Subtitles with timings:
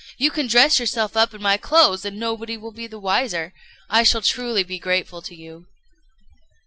[0.17, 3.53] You can dress yourself up in my clothes, and nobody will be the wiser.
[3.87, 5.67] I shall be truly grateful to you."